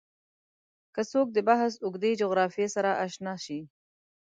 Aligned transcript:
که 0.93 1.01
څوک 1.11 1.27
د 1.33 1.37
بحث 1.49 1.73
اوږدې 1.85 2.11
جغرافیې 2.21 2.67
سره 2.75 2.91
اشنا 3.05 3.33
شي 3.43 3.59